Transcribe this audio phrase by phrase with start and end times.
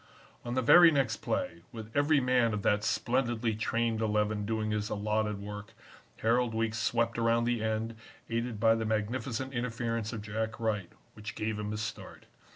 [0.43, 4.89] "On the very next play, with every man of that splendidly trained Eleven doing his
[4.89, 5.73] allotted work,
[6.23, 7.95] Harold Weekes swept around the end,
[8.27, 12.25] aided by the magnificent interference of Jack Wright, which gave him his start.